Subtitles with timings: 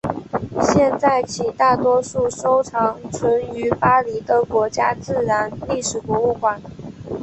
[0.63, 6.59] 现在起大多数收藏存于巴黎的国家自然历史博物馆。